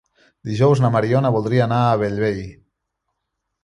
Dijous 0.51 0.81
na 0.85 0.91
Mariona 0.95 1.33
voldria 1.37 1.63
anar 1.69 1.85
a 1.85 1.95
Bellvei. 2.07 2.45